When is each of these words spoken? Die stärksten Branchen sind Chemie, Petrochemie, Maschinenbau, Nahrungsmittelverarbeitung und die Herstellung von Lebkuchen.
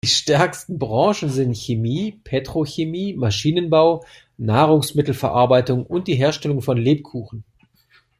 Die 0.03 0.09
stärksten 0.09 0.79
Branchen 0.79 1.29
sind 1.29 1.55
Chemie, 1.55 2.19
Petrochemie, 2.23 3.13
Maschinenbau, 3.13 4.03
Nahrungsmittelverarbeitung 4.37 5.85
und 5.85 6.07
die 6.07 6.15
Herstellung 6.15 6.63
von 6.63 6.79
Lebkuchen. 6.79 7.43